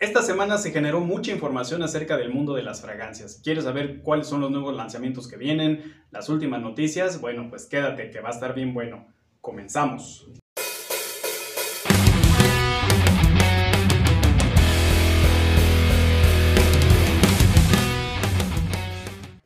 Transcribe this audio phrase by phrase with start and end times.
[0.00, 3.38] Esta semana se generó mucha información acerca del mundo de las fragancias.
[3.44, 5.94] ¿Quieres saber cuáles son los nuevos lanzamientos que vienen?
[6.10, 7.20] Las últimas noticias?
[7.20, 9.08] Bueno, pues quédate que va a estar bien bueno.
[9.42, 10.26] Comenzamos.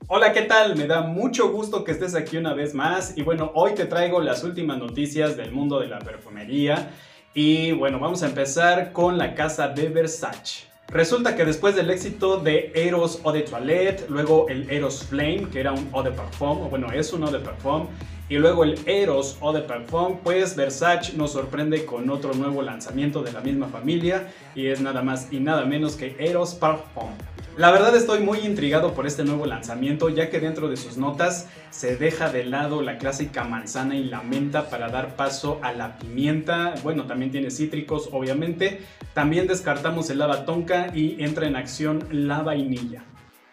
[0.06, 0.76] Hola, ¿qué tal?
[0.76, 4.20] Me da mucho gusto que estés aquí una vez más y bueno, hoy te traigo
[4.20, 6.92] las últimas noticias del mundo de la perfumería
[7.34, 10.64] y bueno, vamos a empezar con la casa de Versace.
[10.88, 15.58] Resulta que después del éxito de Eros Eau de Toilette, luego el Eros Flame, que
[15.58, 17.88] era un Eau de Parfum, bueno, es un Eau de Parfum,
[18.28, 23.22] y luego el Eros Eau de Parfum, pues Versace nos sorprende con otro nuevo lanzamiento
[23.22, 27.10] de la misma familia, y es nada más y nada menos que Eros Parfum.
[27.56, 31.48] La verdad estoy muy intrigado por este nuevo lanzamiento ya que dentro de sus notas
[31.70, 35.96] se deja de lado la clásica manzana y la menta para dar paso a la
[35.96, 38.80] pimienta, bueno también tiene cítricos obviamente,
[39.12, 43.04] también descartamos el lava tonka y entra en acción la vainilla.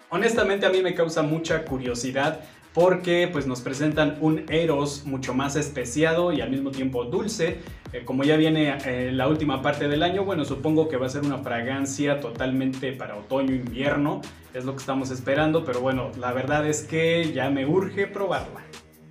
[0.10, 2.40] Honestamente a mí me causa mucha curiosidad
[2.74, 7.60] porque pues nos presentan un Eros mucho más especiado y al mismo tiempo dulce.
[7.94, 11.10] Eh, como ya viene eh, la última parte del año, bueno, supongo que va a
[11.10, 14.22] ser una fragancia totalmente para otoño-invierno,
[14.54, 18.62] es lo que estamos esperando, pero bueno, la verdad es que ya me urge probarla.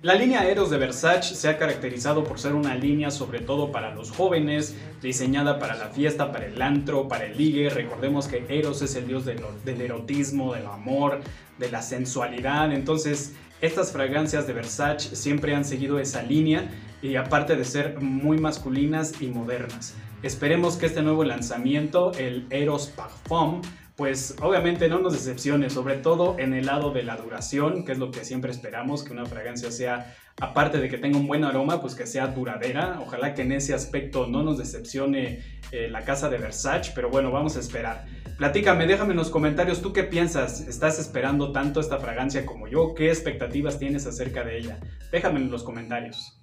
[0.01, 3.93] La línea Eros de Versace se ha caracterizado por ser una línea sobre todo para
[3.93, 7.69] los jóvenes, diseñada para la fiesta, para el antro, para el ligue.
[7.69, 11.21] Recordemos que Eros es el dios del, del erotismo, del amor,
[11.59, 12.73] de la sensualidad.
[12.73, 16.69] Entonces, estas fragancias de Versace siempre han seguido esa línea
[17.01, 19.95] y aparte de ser muy masculinas y modernas.
[20.23, 23.61] Esperemos que este nuevo lanzamiento, el Eros Parfum,
[23.95, 27.99] pues obviamente no nos decepcione, sobre todo en el lado de la duración, que es
[27.99, 31.81] lo que siempre esperamos, que una fragancia sea, aparte de que tenga un buen aroma,
[31.81, 32.99] pues que sea duradera.
[33.01, 37.31] Ojalá que en ese aspecto no nos decepcione eh, la casa de Versace, pero bueno,
[37.31, 38.05] vamos a esperar.
[38.37, 40.61] Platícame, déjame en los comentarios, ¿tú qué piensas?
[40.61, 42.95] ¿Estás esperando tanto esta fragancia como yo?
[42.95, 44.79] ¿Qué expectativas tienes acerca de ella?
[45.11, 46.41] Déjame en los comentarios.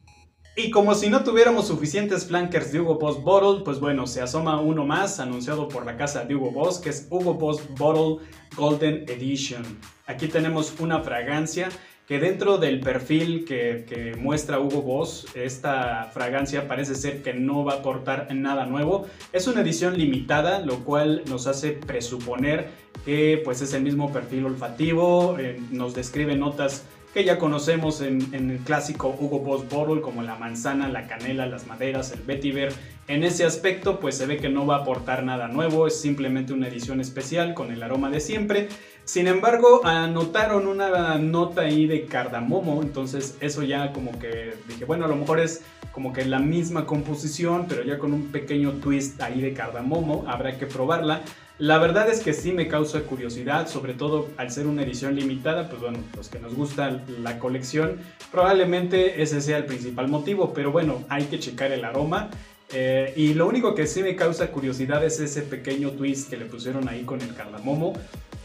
[0.60, 4.60] Y como si no tuviéramos suficientes flankers de Hugo Boss Bottle, pues bueno, se asoma
[4.60, 9.04] uno más anunciado por la casa de Hugo Boss, que es Hugo Boss Bottle Golden
[9.08, 9.62] Edition.
[10.06, 11.68] Aquí tenemos una fragancia
[12.08, 17.74] que dentro del perfil que, muestra Hugo Boss, esta fragancia parece ser que no va
[17.74, 19.06] a aportar nada nuevo.
[19.34, 22.70] Es una edición limitada, lo cual nos hace presuponer
[23.04, 28.32] que pues es el mismo perfil olfativo, eh, nos describe notas que ya conocemos en,
[28.32, 32.72] el clásico Hugo Boss Bottle, como la manzana, la canela, las maderas, el vetiver.
[33.06, 36.52] En ese aspecto, pues se ve que no va a aportar nada nuevo, es simplemente
[36.52, 38.68] una edición especial con el aroma de siempre.
[39.04, 45.06] Sin embargo, anotaron una nota ahí de cardamomo, entonces eso ya como que dije, bueno,
[45.06, 49.20] a lo mejor es como que la misma composición, pero ya con un pequeño twist
[49.22, 51.22] ahí de cardamomo, habrá que probarla.
[51.58, 55.68] La verdad es que sí me causa curiosidad, sobre todo al ser una edición limitada,
[55.68, 57.98] pues bueno, los que nos gusta la colección,
[58.30, 62.30] probablemente ese sea el principal motivo, pero bueno, hay que checar el aroma.
[62.72, 66.44] Eh, y lo único que sí me causa curiosidad es ese pequeño twist que le
[66.44, 67.92] pusieron ahí con el cardamomo.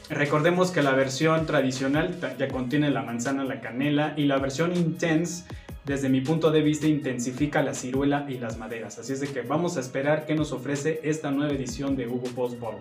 [0.09, 5.43] Recordemos que la versión tradicional ya contiene la manzana, la canela y la versión intense
[5.85, 8.99] desde mi punto de vista intensifica la ciruela y las maderas.
[8.99, 12.29] Así es de que vamos a esperar qué nos ofrece esta nueva edición de Hugo
[12.35, 12.79] Boss Bottle.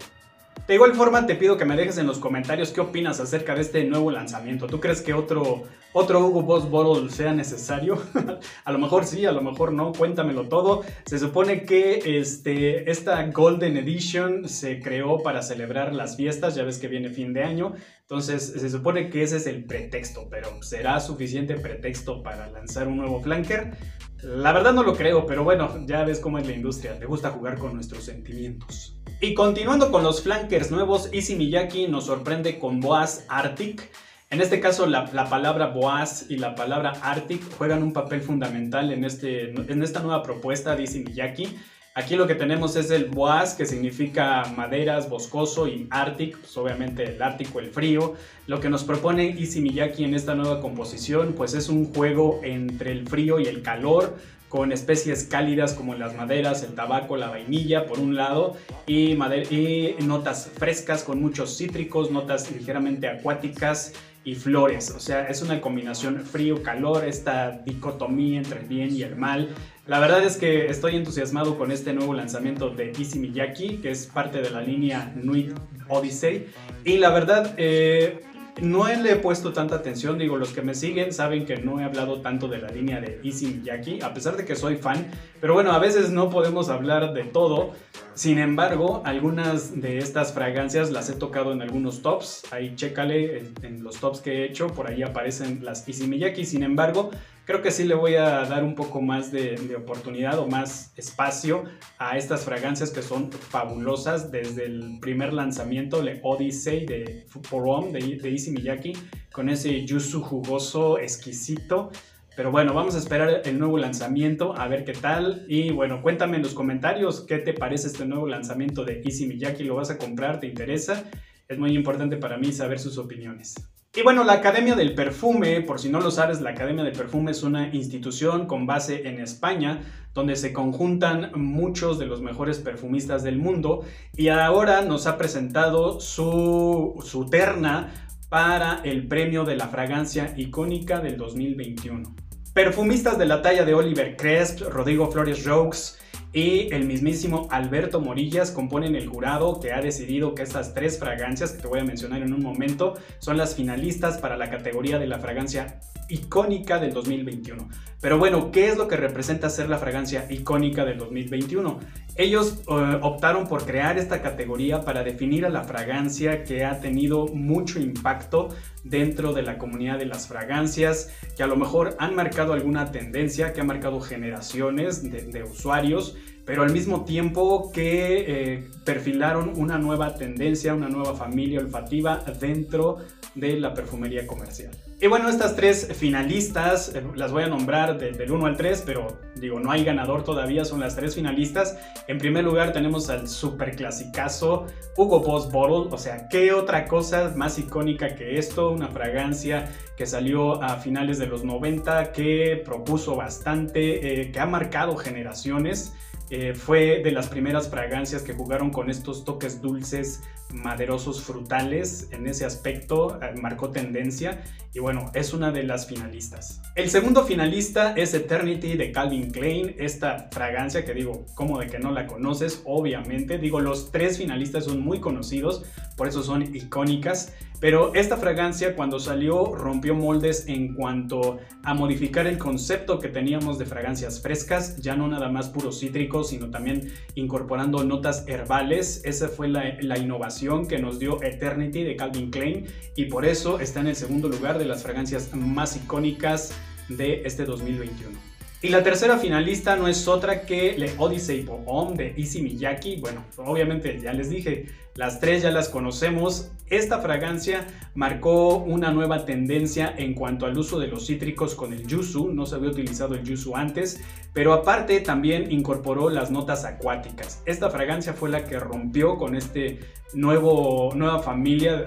[0.66, 3.62] De igual forma te pido que me dejes en los comentarios qué opinas acerca de
[3.62, 4.68] este nuevo lanzamiento.
[4.68, 8.00] ¿Tú crees que otro, otro Hugo Boss Bottle sea necesario?
[8.64, 10.84] a lo mejor sí, a lo mejor no, cuéntamelo todo.
[11.04, 16.78] Se supone que este, esta Golden Edition se creó para celebrar las fiestas, ya ves
[16.78, 17.74] que viene fin de año.
[18.12, 22.98] Entonces se supone que ese es el pretexto, pero ¿será suficiente pretexto para lanzar un
[22.98, 23.74] nuevo flanker?
[24.22, 27.30] La verdad no lo creo, pero bueno, ya ves cómo es la industria, le gusta
[27.30, 29.00] jugar con nuestros sentimientos.
[29.22, 33.90] Y continuando con los flankers nuevos, Easy Miyaki nos sorprende con Boaz Arctic.
[34.28, 39.06] En este caso, la, palabra Boaz y la palabra Arctic juegan un papel fundamental en,
[39.06, 41.48] este, en esta nueva propuesta de Easy Miyaki.
[41.94, 47.04] Aquí lo que tenemos es el Boaz, que significa maderas, boscoso, y Arctic, pues obviamente
[47.04, 48.14] el Ártico, el frío.
[48.46, 52.92] Lo que nos propone Issey Miyaki en esta nueva composición, pues es un juego entre
[52.92, 54.16] el frío y el calor,
[54.48, 58.56] con especies cálidas como las maderas, el tabaco, la vainilla por un lado
[58.86, 63.92] y, y notas frescas con muchos cítricos, notas ligeramente acuáticas
[64.24, 64.90] y flores.
[64.90, 69.50] O sea, es una combinación frío-calor, esta dicotomía entre el bien y el mal.
[69.86, 74.06] La verdad es que estoy entusiasmado con este nuevo lanzamiento de Easy Miyaki, que es
[74.06, 75.52] parte de la línea Nuit
[75.88, 76.46] Odyssey.
[76.84, 78.20] Y la verdad, eh,
[78.60, 81.84] no le he puesto tanta atención, digo, los que me siguen saben que no he
[81.84, 85.54] hablado tanto de la línea de Easy Miyaki, a pesar de que soy fan, pero
[85.54, 87.72] bueno, a veces no podemos hablar de todo.
[88.14, 92.44] Sin embargo, algunas de estas fragancias las he tocado en algunos tops.
[92.52, 96.44] Ahí chécale en los tops que he hecho, por ahí aparecen las Easy Miyaki.
[96.44, 97.10] Sin embargo,
[97.44, 101.64] creo que sí le voy a dar un poco más de, oportunidad o más espacio
[101.98, 108.16] a estas fragancias que son fabulosas desde el primer lanzamiento, le Odyssey de Forum de,
[108.16, 108.92] de Easy Miyaki,
[109.32, 111.90] con ese yuzu jugoso exquisito.
[112.34, 115.44] Pero bueno, vamos a esperar el nuevo lanzamiento, a ver qué tal.
[115.48, 119.64] Y bueno, cuéntame en los comentarios qué te parece este nuevo lanzamiento de Easy Miyaki.
[119.64, 120.40] ¿Lo vas a comprar?
[120.40, 121.04] ¿Te interesa?
[121.48, 123.54] Es muy importante para mí saber sus opiniones.
[123.94, 127.32] Y bueno, la Academia del Perfume, por si no lo sabes, la Academia del Perfume
[127.32, 129.82] es una institución con base en España,
[130.14, 133.84] donde se conjuntan muchos de los mejores perfumistas del mundo
[134.16, 137.92] y ahora nos ha presentado su, terna
[138.30, 142.14] para el premio de la fragancia icónica del 2021.
[142.54, 145.98] Perfumistas de la talla de Oliver Cresp, Rodrigo Flores Roux
[146.32, 151.52] y el mismísimo Alberto Morillas componen el jurado que ha decidido que estas tres fragancias
[151.52, 155.06] que te voy a mencionar en un momento son las finalistas para la categoría de
[155.06, 155.78] la fragancia
[156.12, 157.68] icónica del 2021.
[158.02, 161.78] Pero bueno, ¿qué es lo que representa ser la fragancia icónica del 2021?
[162.16, 167.28] Ellos eh, optaron por crear esta categoría para definir a la fragancia que ha tenido
[167.28, 168.48] mucho impacto
[168.82, 173.52] dentro de la comunidad de las fragancias, que a lo mejor han marcado alguna tendencia,
[173.52, 180.16] que ha marcado generaciones de, usuarios, pero al mismo tiempo que eh, perfilaron una nueva
[180.16, 182.98] tendencia, una nueva familia olfativa dentro
[183.36, 184.72] de la perfumería comercial.
[185.02, 189.18] Y bueno, estas tres finalistas, eh, las voy a nombrar del 1 al 3, pero
[189.34, 191.76] digo, no hay ganador todavía, son las tres finalistas.
[192.06, 194.66] En primer lugar tenemos al super clasicazo
[194.96, 198.70] Hugo Boss Bottle, o sea, ¿qué otra cosa más icónica que esto?
[198.70, 204.46] Una fragancia que salió a finales de los 90, que propuso bastante, eh, que ha
[204.46, 205.94] marcado generaciones.
[206.34, 212.08] Eh, fue de las primeras fragancias que jugaron con estos toques dulces, maderosos, frutales.
[212.10, 214.42] En ese aspecto eh, marcó tendencia
[214.72, 216.62] y bueno, es una de las finalistas.
[216.74, 221.78] El segundo finalista es Eternity de Calvin Klein, esta fragancia que digo, como de que
[221.78, 223.36] no la conoces, obviamente.
[223.36, 227.32] Digo, los tres finalistas son muy conocidos, por eso son icónicas.
[227.60, 233.56] Pero esta fragancia cuando salió rompió moldes en cuanto a modificar el concepto que teníamos
[233.56, 239.02] de fragancias frescas, ya no nada más puros cítricos, sino también incorporando notas herbales.
[239.04, 242.66] Esa fue la, la innovación que nos dio Eternity de Calvin Klein
[242.96, 246.52] y por eso está en el segundo lugar de las fragancias más icónicas
[246.88, 248.32] de este 2021.
[248.64, 252.98] Y la tercera finalista no es otra que Le Odyssey Homme de Issey Miyake.
[253.00, 256.50] Bueno, obviamente ya les dije, las tres ya las conocemos.
[256.68, 261.86] Esta fragancia marcó una nueva tendencia en cuanto al uso de los cítricos con el
[261.86, 262.32] yuzu.
[262.32, 264.00] No se había utilizado el yuzu antes,
[264.32, 267.42] pero aparte también incorporó las notas acuáticas.
[267.46, 269.80] Esta fragancia fue la que rompió con este
[270.14, 271.84] nuevo, nueva familia,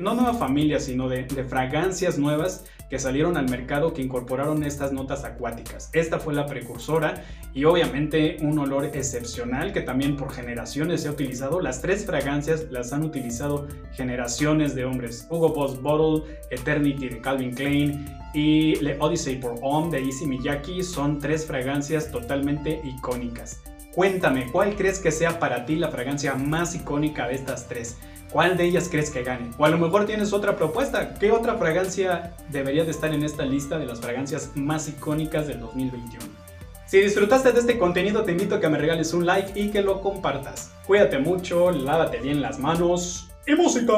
[0.00, 4.92] no nueva familia, sino de, de fragancias nuevas que salieron al mercado que incorporaron estas
[4.92, 5.90] notas acuáticas.
[5.92, 11.12] Esta fue la precursora y obviamente un olor excepcional que también por generaciones se ha
[11.12, 11.60] utilizado.
[11.60, 15.26] Las tres fragancias las han utilizado generaciones de hombres.
[15.30, 20.82] Hugo Boss Bottle, Eternity de Calvin Klein y Le Odyssey por Homme de Issey Miyake
[20.82, 23.62] son tres fragancias totalmente icónicas.
[23.94, 27.96] Cuéntame, ¿cuál crees que sea para ti la fragancia más icónica de estas tres?
[28.34, 29.52] ¿Cuál de ellas crees que gane?
[29.58, 31.14] O a lo mejor tienes otra propuesta.
[31.14, 35.60] ¿Qué otra fragancia debería de estar en esta lista de las fragancias más icónicas del
[35.60, 36.24] 2021?
[36.84, 39.82] Si disfrutaste de este contenido te invito a que me regales un like y que
[39.82, 40.72] lo compartas.
[40.84, 43.92] Cuídate mucho, lávate bien las manos y música.